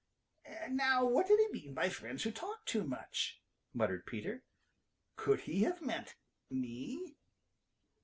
"Now 0.71 1.05
what 1.05 1.27
did 1.27 1.39
he 1.39 1.47
mean 1.53 1.75
by 1.75 1.89
friends 1.89 2.23
who 2.23 2.31
talk 2.31 2.65
too 2.65 2.83
much," 2.83 3.39
muttered 3.71 4.07
Peter. 4.07 4.41
"Could 5.15 5.41
he 5.41 5.61
have 5.61 5.79
meant 5.83 6.15
me?" 6.49 7.17